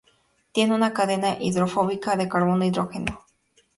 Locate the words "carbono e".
2.27-2.69